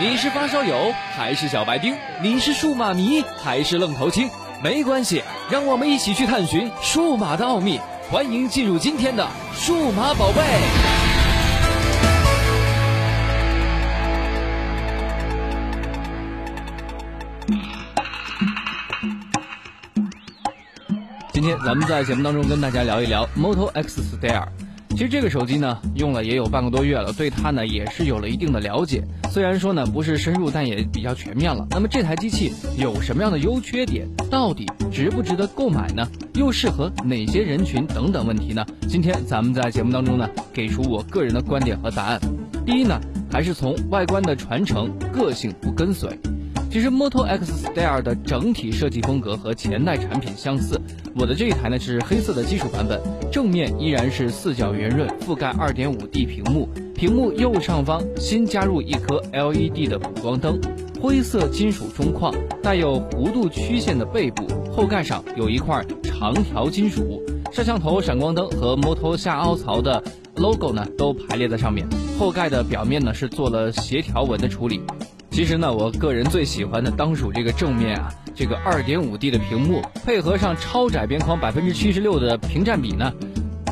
[0.00, 1.94] 你是发烧友还是小白丁？
[2.20, 4.28] 你是数码迷还是愣头青？
[4.60, 7.78] 没关系，让我们一起去探寻数码的奥秘。
[8.10, 10.42] 欢迎进入今天的数码宝贝。
[21.32, 24.63] 今天咱们在节目当中跟大家聊一聊 Moto X Style。
[24.94, 29.02] 其实这个手机呢，用了也有半个多月了，对它呢也是有了一定的了解。
[29.28, 31.66] 虽然说呢不是深入，但也比较全面了。
[31.70, 34.06] 那么这台机器有什么样的优缺点？
[34.30, 36.08] 到底值不值得购买呢？
[36.34, 37.84] 又适合哪些人群？
[37.88, 38.64] 等等问题呢？
[38.88, 42.20] 今天咱们在节目当中呢，给出我个人的观点和答案。
[42.64, 46.08] 第一呢，还是从外观的传承，个性不跟随。
[46.74, 50.76] 其实 Moto X Style 的整体设计风格和前代产品相似。
[51.14, 53.00] 我的这一台呢是黑色的基础版本，
[53.30, 60.60] 正面依然是四角圆润，覆盖 2.5D 屏幕，屏幕右上方新加入一颗 LED 的补光灯，
[61.00, 67.22] 灰色金属中框，带有弧度曲线的背部，后盖上有一块长条金属，
[67.52, 70.02] 摄像头、闪光灯和 Moto 下凹槽的
[70.34, 71.86] logo 呢都排列在上面，
[72.18, 74.80] 后盖的表面呢是做了斜条纹的处理。
[75.34, 83.12] 其实呢，我个人最喜欢的当属这个正面啊，这个二点五 D 的屏幕，配合上超窄边框百分之七十六的屏占比呢，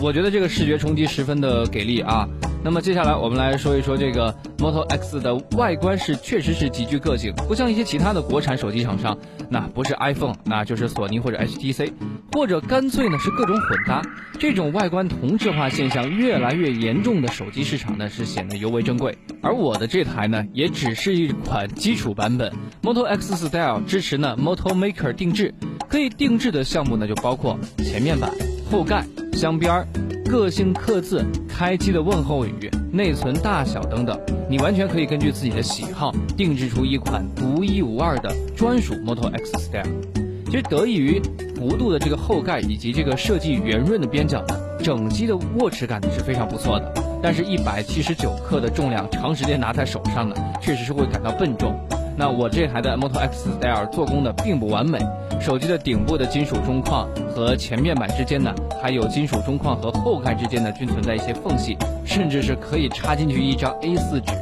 [0.01, 2.29] 我觉得这个视觉冲击十分的给力啊。
[2.65, 9.19] 那么接下来我们来说一说这个 Moto X 的外观是确实是极具个性，不像一些其他的国产手机厂商，
[9.51, 11.93] 那不是 iPhone，那就是索尼或者 HTC，
[12.33, 14.01] 或者干脆呢是各种混搭。
[14.39, 19.19] 这种外观同质化现象越来越严重的手机市场呢是显得尤为珍贵。
[19.43, 25.53] 而我的这台呢也只是一款基础版本，Moto X Style 支持呢 Moto Maker 定制，
[25.89, 28.31] 可以定制的项目呢就包括前面板、
[28.73, 29.87] 后盖、镶边儿。
[30.25, 39.85] 个性刻字、开机的问候语、内存大小等等，你完全可以根据自己的喜好定制出一款独一无二的专属 Moto X Style。
[40.47, 41.21] 其实得益于
[41.55, 46.95] 弧度的这个后盖以及这个设计圆润的边角呢，整机的握持感是非常不错的。
[47.23, 51.79] 但是，一百七十九克的重量，长时间拿在手上呢，确实是会感到笨重。
[52.17, 54.99] 那我这台的 Moto X Style 做工呢并不完美，
[55.43, 64.33] 手机的顶部的金属中框和前面板之间呢，还有金属中框和后盖之间呢，均存在一些缝隙，甚至是可以插进去一张 A4 纸。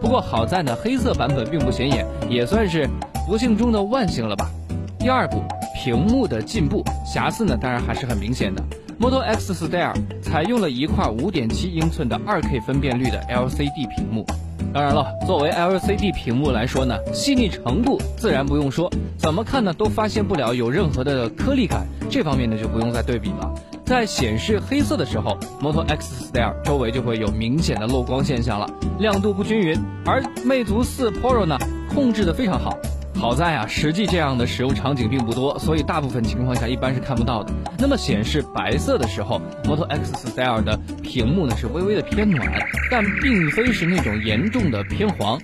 [0.00, 2.88] 不过好在呢，黑色版本并不显眼，也算是
[3.24, 4.50] 不幸中的万幸了吧。
[4.98, 5.40] 第二步，
[5.76, 8.60] 屏幕的进步，瑕疵呢当然还是很明显的。
[8.98, 14.26] Moto X Style 采用了一块5.7英寸的 2K 分辨率的 LCD 屏幕。
[14.72, 23.52] 当然了，作为 LCD 屏幕来说呢，细腻程度自然不用说，怎么看呢都发现不了有任何的颗粒感，这方面呢就不用再对比了。
[23.84, 28.68] 在显示黑色的时候，Moto X Style 周围就会有明显的漏光现象了，
[28.98, 29.82] 亮度不均匀。
[30.04, 31.58] 而魅族四 Pro 呢，
[31.94, 32.76] 控制的非常好。
[33.18, 37.52] 好在啊，实际这样的使用场景并不多，所以大部分情况下一般是看不到的。
[37.76, 42.48] 那么显示白色的时候，Moto X Style 的屏幕呢是微微的偏暖，
[42.88, 45.36] 但并非是那种严重的偏黄。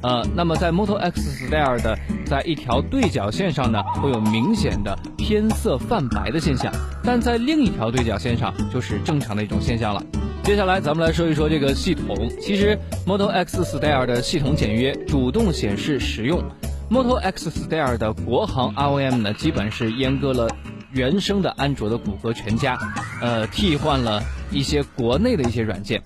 [0.00, 6.72] 呃，那么在 Moto X Style 的在一条对角线上呢，会有明显的偏色泛白的现象，
[7.04, 10.02] 但在另一条对角线上就是正常的一种现象了。
[10.44, 16.42] 接下来咱们来说一说这个系统，其实 Moto X Style 的系统简约，主动显示实用。
[16.90, 20.48] Moto X Style 的国行 ROM 呢，基本是阉割了
[20.90, 22.78] 原生的安卓的谷歌全家，
[23.20, 26.02] 呃，替换了一些国内的一些软件。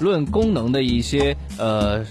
[0.00, 2.02] 论功能的一些呃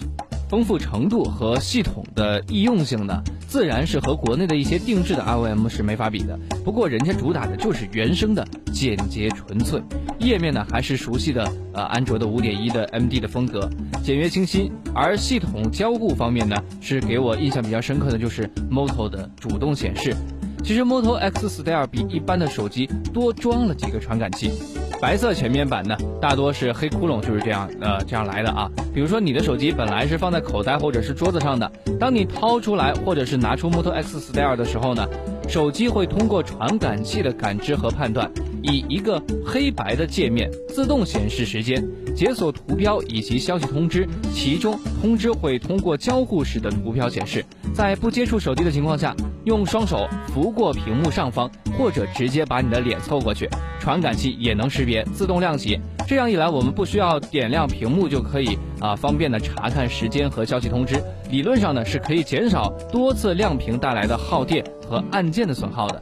[0.50, 3.24] 丰富程度和系统的易用性呢，
[3.56, 6.38] 自然是和国内的一些定制的 ROM 是没法比的。
[6.66, 9.82] 不过人家主打的就是原生的简洁纯粹。
[10.20, 13.70] 页面呢还是熟悉的呃安卓的五点一的 MD 的风格，
[14.04, 14.70] 简约清新。
[14.94, 20.14] 而系统交互方面呢，是给我印象比较深刻的就是 Moto 的主动显示。
[20.62, 24.52] 其实 Moto X Style 比一般的手机多装了几个传感器。
[25.02, 28.70] 白色前面板呢，大多是黑窟窿，就是这样呃这样来的啊。
[28.94, 35.08] 比如说你的手机本来是放在口袋或者是桌子上的，当你掏出来或者是拿出 Moto X Style 的时候呢，
[35.48, 38.32] 手机会通过传感器的感知和判断。
[38.66, 41.86] 以一个黑白的界面自动显示时间、
[42.16, 47.46] 解锁图标以及消息通知，其中通知会通过交互式的图标显示。
[47.74, 55.80] 在不接触手机的情况下，用双手拂过屏幕上方，或者直接把你的脸凑过去，传感器也能识别，自动亮起。
[56.08, 61.02] 这样一来，我们不需要点亮屏幕就可以啊，方便的查看时间和消息通知。
[61.30, 66.02] 理论上呢，是可以减少多次亮屏带来的耗电和按键的损耗的。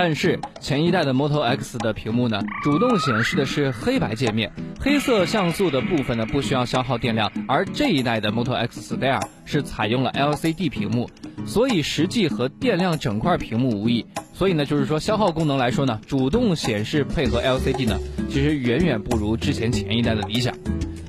[0.00, 4.48] 但是前一代的 Moto X 的屏幕呢，主动显示的是黑白界面，
[4.78, 11.10] 黑色像素的部分呢不需要消耗电量，而这一代的 Moto X Style 是采用了 LCD 屏幕，
[11.44, 14.06] 所以实际和电量整块屏幕无异。
[14.32, 17.98] 所以呢，就是说消耗功能来说呢，主动显示配合 LCD 呢，
[18.30, 20.54] 其实远远不如之前前一代的理想。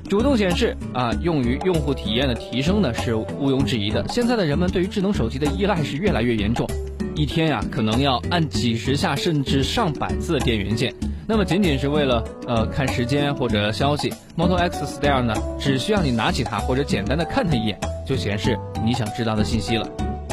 [0.08, 4.04] 主动显示啊，用于用户体验的提升呢是毋庸置疑的。
[4.08, 6.68] 现在的人们对于智能手机的依赖是越来越严重，
[7.14, 10.94] 一天呀可能要按几十下甚至上百次的电源键。
[11.26, 19.86] 那么仅仅是为了呃看时间或者消息，Moto X Style 呢只需要你拿起它或者简单的看它一眼，就显示你想知道的信息了。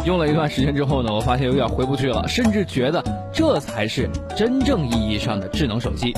[0.05, 3.03] 用了一段时间之后呢，我发现有点回不去了，甚至觉得
[3.33, 6.13] 这才是真正意义上的智能手机。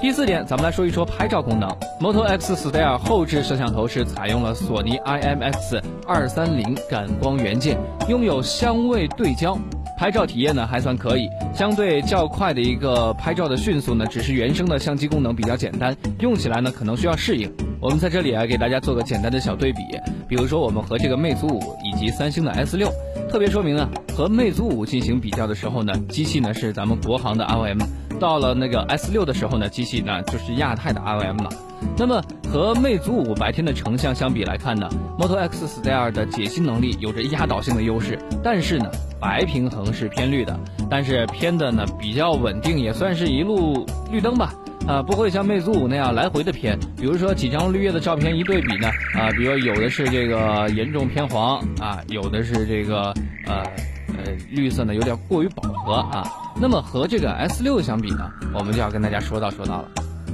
[0.00, 1.68] 第四点，咱们来说一说拍照功能。
[2.00, 7.76] Moto X Style 后置摄像头是采用了索尼 IMX 二三零感光元件，
[8.08, 9.58] 拥有相位对焦，
[9.96, 11.28] 拍照体验呢还算可以。
[11.54, 17.50] 相对较快的一个拍照的迅速呢，只是原生的相机功能比较简单，用起来呢可能需要适应。
[17.80, 19.80] 我们在这里啊给大家做个简单的小对比，
[20.28, 22.90] 比如说我们和这个魅族五以及三星的 S 六，
[23.30, 27.80] 特别说明呢，和魅族五进行比较的时候呢，机器呢是咱们国行的 ROM。
[28.18, 31.50] 到了那个 S 六的时候呢，机器呢就是亚太的 ROM 了。
[31.96, 38.18] 那么和魅族五白天的成像相比来看呢，Moto X Style 的解析能力有着压倒性的优势。
[38.42, 38.90] 但是呢，
[39.20, 40.58] 白平衡是偏绿的，
[40.90, 44.54] 但是偏的呢比较稳定，也算是一路绿灯吧。
[44.86, 46.78] 啊，不会像魅族五那样来回的偏。
[46.96, 53.12] 比如说几张绿叶的照片一对比呢，啊，比如有的是这个严重偏黄啊，有的是这个
[53.46, 53.62] 呃
[54.08, 56.24] 呃绿色呢有点过于饱和啊。
[56.58, 59.88] 那么和这个 S 六相比呢，我们就要跟大家说道说道了。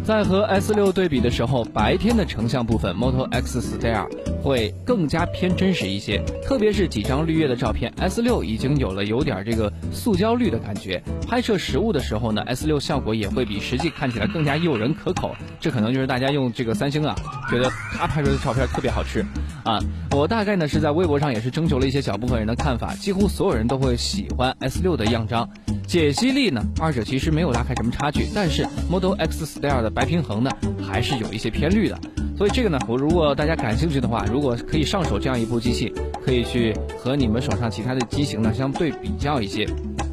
[0.05, 4.09] 在和 S 六对比的时候，白天的成像部分，Moto X Style
[4.43, 6.21] 会更加偏真实一些。
[6.45, 11.01] 特别是几张绿叶的照片，S 六已经有了有点这个塑胶绿的感觉。
[11.29, 15.37] 拍摄实物的时候呢，S 六效果也会比实际看起来更加诱人可口。
[15.61, 17.15] 这可能就是大家用这个三星啊，
[17.53, 19.25] 觉得他拍出的照片特别好吃
[19.63, 19.79] 啊。
[20.11, 25.49] 我大概呢是在微博上也是征求了一些小部分人的看法，几乎所有人都会喜欢 S 六的样张。
[25.87, 30.51] 解析力呢，二者其实没有拉开什么差距，但是 Model X Style 的白平衡呢，
[30.83, 31.99] 还是有一些偏绿的。
[32.39, 35.93] 所以这个呢，我如果大家感兴趣的话，如果可以上手这样一部机器，
[36.25, 39.69] 可以去和你们手上其他的机型呢相对比较一些。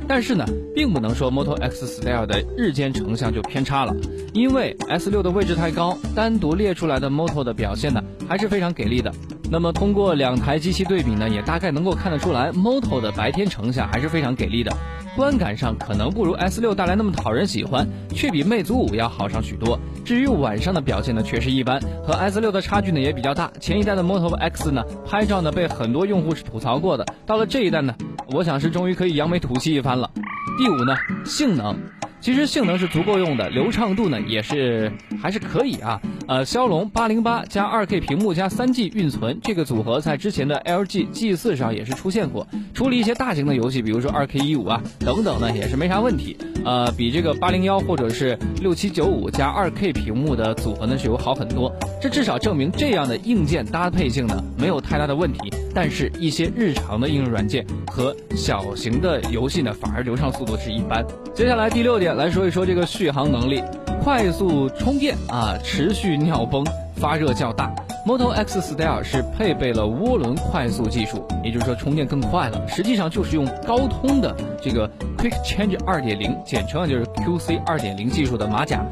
[0.09, 3.95] 但是呢，并不能说 Moto X Style 的日间成像就偏差了，
[4.33, 9.13] 因为 S 六的位置太高，单独列出来的 Moto 的表现呢还是非常给力的。
[9.51, 14.75] 那么通过两台机器对比呢，也大概能够看得出来，Moto 的白天成像还是非常给力的。
[15.15, 19.79] 观感上可能不如 S 六带来那么讨人喜欢，却比魅族五要好上许多。
[20.03, 23.51] 至于晚上的表现呢，确实一般，和 S 六的差距呢也比较大。
[23.59, 27.95] 前一代的 Moto X 呢，拍照呢被很多用户是吐槽过的，到了这一代呢，
[28.31, 30.09] 我想是终于可以扬眉吐气一番了。
[30.57, 30.95] 第五呢，
[31.25, 31.75] 性能。
[32.21, 34.91] 其实性能是足够用的，流畅度呢也是
[35.21, 35.99] 还是可以啊。
[36.29, 42.45] 呃，骁龙八零八加二 K 屏幕加三 G 运存这个组合，在之前的 LG G 四上也是出现过。
[42.71, 46.37] 处理一些大型的游戏，比如说二 K 一五啊等等呢，也是没啥问题。
[46.63, 51.75] 呃，比这个八零幺或者是六七九五加二 K 屏幕的组合呢是有好很多。
[51.99, 55.51] 这至少证明这样的硬件搭配性呢没有太大的问题。
[55.73, 61.03] 但是，一些日常的应用软件和小型的游戏呢，反而流畅速度是一般。
[61.33, 63.63] 接下来第六点来说一说这个续航能力，
[64.11, 66.65] 快速充电啊，持续尿崩，
[66.95, 67.71] 发热较大。
[68.07, 72.67] Moto X Style 是配备了涡轮快速技术，也就是说充电更快了。
[72.67, 78.83] 实际上就是用高通的这个 Quick Change 2.0，简称就是 QC 2.0技术的马甲。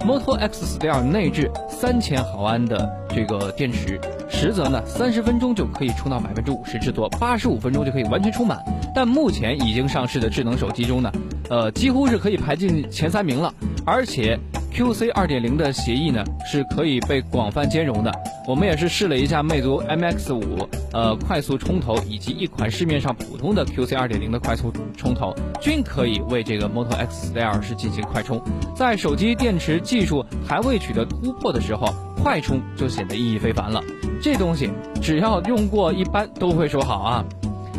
[0.00, 8.62] Moto X Style 内置三千毫安的这个电池，实则呢三十分钟就可以充到百分之五十之多，八十五分钟就可以完全充满。
[8.94, 11.10] 但目前已经上市的智能手机中呢，
[11.48, 13.50] 呃，几乎是可以排进前三名了，
[13.86, 14.38] 而且。
[14.76, 18.12] QC 二点零的协议呢是可以被广泛兼容的。
[18.46, 28.38] 我们也是试了一下魅族 MX 五，呃，快速充头以及一款市面上普通的 QC 二点零的快速充头，均可以为这个 Moto X Style 是进行快充。
[28.76, 31.88] 在手机电池技术还未取得突破的时候，
[32.22, 33.82] 快充就显得意义非凡了。
[34.20, 37.24] 这东西只要用过一般都会说好啊。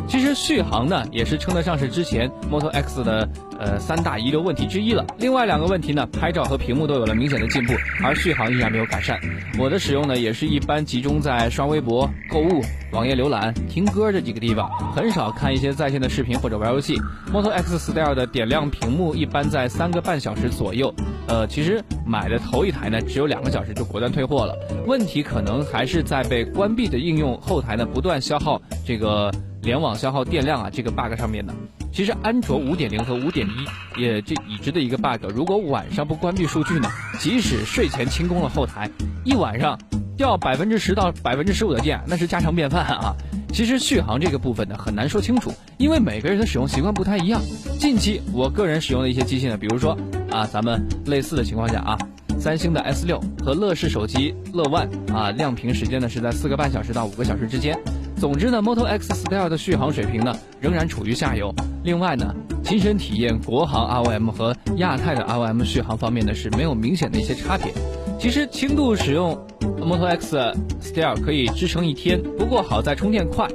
[0.08, 3.28] 其实续航呢，也是称得上是之前 Moto X 的
[3.60, 5.06] 呃三大遗留问题之一了。
[5.20, 7.74] 另外两个问题呢，拍照和屏幕都有了明显的进步，
[8.04, 9.20] 而续航依然没有改善。
[9.60, 12.62] 我的使用呢，也是一般集中在刷微博、购物、
[12.94, 16.98] 网页浏览、听歌这几个地方，很少看一些在线的视频或者玩游戏。
[17.34, 20.94] Moto X Style 的点亮屏幕一般在三个半小时左右。
[21.28, 24.56] 呃，其实买的头一台呢，只有两个小时就果断退货了。
[24.86, 29.30] 问题可能还是在被关闭的应用后台呢，不断消耗这个。
[29.62, 31.54] 联网消耗电量啊这个 bug 上面呢，
[31.92, 38.90] 其实安卓五点零和五点一也这已知的一个 bug，如果晚上不关闭数据呢，即使睡前清空了后台，
[39.26, 39.78] 一晚上
[40.16, 43.16] 掉百分之十到百分之十五的电，那是家常便饭啊。
[43.52, 47.42] 其实续航这个部分呢很难说清楚，因为每个人的使用习惯不太一样。
[47.80, 49.98] 近期我个人使用的一些机器呢，比如说
[50.30, 51.98] 啊，咱们类似的情况下啊。
[52.40, 57.76] 三星的 S 六和乐视手机乐 One 啊，亮屏时间呢是在四个半小时到五个小时之间。
[58.20, 61.54] 总之呢，Moto X Style 的续航水平呢仍然处于下游。
[61.84, 62.34] 另外呢，
[62.64, 67.72] 亲身体验国行 ROM 和亚太的 ROM 续航方面呢是没有明显的一些差别。
[68.20, 69.38] 其实轻度使用
[69.80, 70.36] Moto X
[70.82, 73.48] Style 可以支撑一天，不过好在充电快。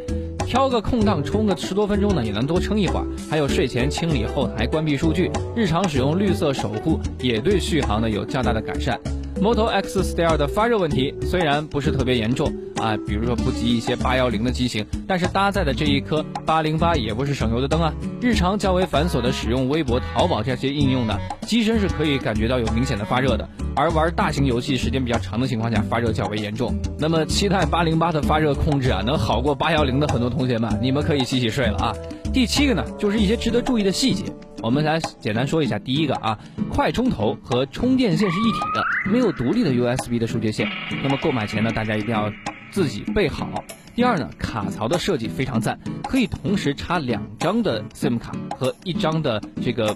[0.47, 3.07] 挑个空档充个十多分钟呢，也能多撑一会儿。
[3.29, 9.01] 还有睡前清理后台、关闭数据，日常使用绿色守护，也对续航呢有较大的改善。
[9.43, 17.93] Moto X Style 的发热问题虽然不是特别严重啊，比如说不及一些八幺零的机型，但是搭载的这一颗八零八也不是省油的灯啊。
[18.21, 23.49] 日常较为繁琐的使用微博、淘宝这些应用呢，机身是可以感觉到有明显的发热的。
[23.75, 26.73] 而玩大型游戏时间比较长的情况下，发热较为严重。
[26.97, 31.93] 那么期待八零八的发热控制啊，能好过八幺零的很多同学们，你们可以洗洗睡了啊。
[32.33, 34.25] 第七个呢，就是一些值得注意的细节，
[34.63, 35.79] 我们来简单说一下。
[35.79, 36.39] 第一个啊，
[36.71, 40.67] 快充头和充电线是一体的，没有独立的 USB 的数据线。
[41.03, 42.33] 那么购买前呢，大家一定要
[42.71, 43.63] 自己备好。
[43.95, 49.95] 第二呢，卡槽的设计非常赞，可以同时插两张的 SIM 卡和一张的这个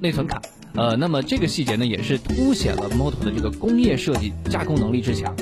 [0.00, 0.42] 内存卡。
[0.74, 5.34] 呃，那么这个细节呢，也是凸显了 Moto 的这个工业设计加工能力之强。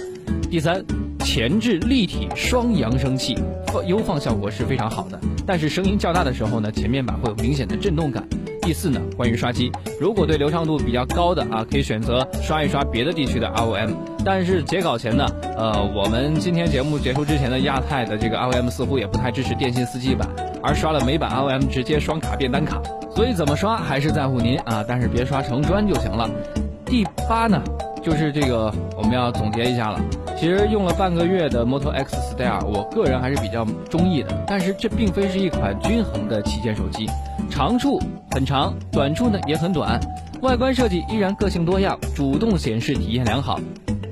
[0.48, 0.84] 第三，
[1.24, 3.38] 前置立体双扬声器，
[3.68, 8.26] 放优放效果是非常好的，但是声音较大的时候呢，前面板会有明显的震动感。
[8.60, 13.90] 第四呢，关于刷机，如果对流畅度比较高的啊， 可以选择刷一刷别的地区的 ROM。
[14.24, 15.26] 但是截稿前呢，
[15.56, 20.28] 呃，我们今天节目结束之前的亚太的这个 ROM 似乎也不太支持电信四 G 版，
[20.62, 22.82] 而刷了美版 ROM 直接双卡变单卡。
[23.14, 26.28] 所以怎么刷还是在乎您啊，但是别刷成砖就行了。
[26.84, 27.62] 第八呢，
[28.02, 30.00] 就是这个我们要总结一下了。
[30.36, 34.44] 其实用了半个月的 Moto X Style，我个人还是比较中意的。
[34.46, 37.08] 但是这并非是一款均衡的旗舰手机，
[37.48, 38.00] 长处
[38.32, 40.00] 很长，短处呢也很短。
[40.40, 43.60] 外观设计依然个性多样，主动显示体验良好，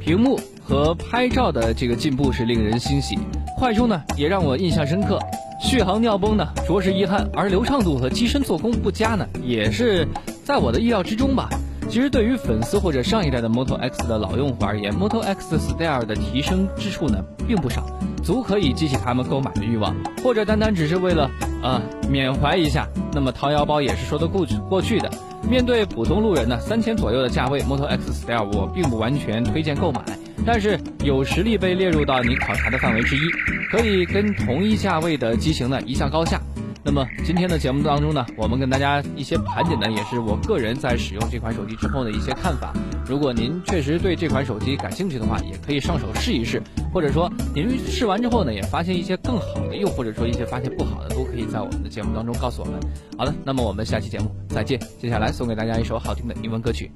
[0.01, 3.19] 屏幕和拍照的这个进步是令人欣喜。
[3.59, 5.19] 快充呢也让我印象深刻。
[5.61, 10.07] 续航尿崩呢，着实遗憾；而流畅度和机身做工不佳呢，也是
[10.45, 11.51] 在我的意料之中吧。
[11.91, 17.19] 其实对于粉丝或者上一代的 Moto X 的老用户而言，Moto X Style 的提升之处呢
[17.49, 17.85] 并不少，
[18.23, 19.93] 足可以激起他们购买的欲望。
[20.23, 21.29] 或者单单只是为了
[21.61, 25.11] 啊缅怀一下，那么掏腰包也是说得过去过去的。
[25.51, 30.01] 面对普通路人呢，三千左右的价位，Moto X Style 我并不完全推荐购买。
[30.47, 33.29] 但是有实力被列入到你考察的范围之一，
[33.73, 36.41] 可以跟同一价位的机型呢一较高下。
[36.83, 42.73] 那么今天的节目当中呢，我们跟大家一些盘点呢也是我个人在使用这款手机之后的一些看法。
[43.07, 52.81] 如果您确实对这款手机感兴趣的话，也可以上手试一试，或者说您试完之后呢，也发现一些更好的，又或者说一些发现不好的，都可以在我们的节目当中告诉我们。
[53.19, 54.81] 好的，那么我们下期节目再见。
[54.99, 56.91] 接下来送给大家一首好听的英文歌曲。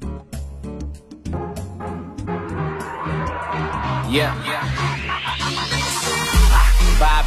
[4.11, 4.94] Yeah.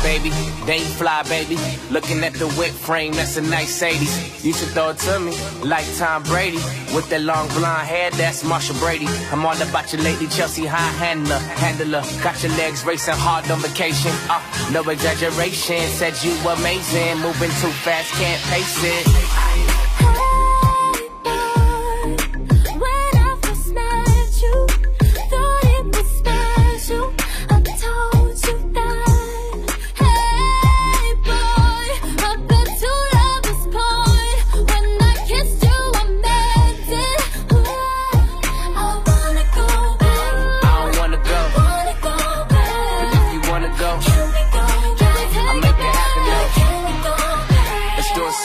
[0.08, 0.30] Baby.
[0.66, 1.58] They fly, baby.
[1.92, 4.42] Looking at the whip frame, that's a nice 80s.
[4.42, 6.64] You should throw it to me, like Tom Brady.
[6.96, 9.08] With that long blonde hair, that's Marshall Brady.
[9.34, 12.04] I'm all about you lately, Chelsea high handler, handler.
[12.24, 14.14] Got your legs racing hard on vacation.
[14.30, 14.40] Uh,
[14.72, 17.20] no exaggeration, said you amazing.
[17.20, 19.47] Moving too fast, can't pace it.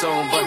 [0.04, 0.41] on, but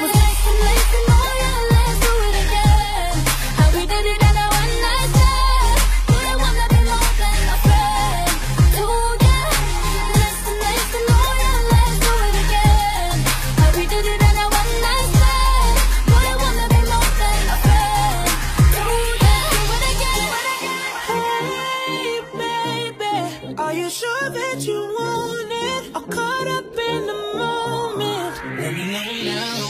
[29.04, 29.65] now.